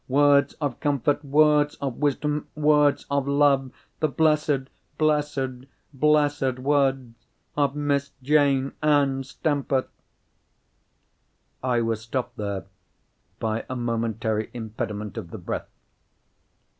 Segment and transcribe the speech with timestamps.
[0.07, 8.09] Words of comfort, words of wisdom, words of love—the blessed, blessed, blessed words of Miss
[8.23, 9.89] Jane Ann Stamper!"
[11.61, 12.65] I was stopped there
[13.37, 15.69] by a momentary impediment of the breath.